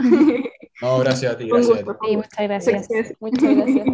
No, 0.81 1.01
gracias 1.01 1.35
a 1.35 1.37
ti, 1.37 1.45
Un 1.51 1.51
gracias 1.51 1.79
a 1.79 1.79
ti. 1.79 1.85
gusto. 1.85 1.99
Sí, 2.07 2.17
muchas 2.17 2.43
gracias. 2.45 3.15
Muchas 3.19 3.57
gracias. 3.57 3.87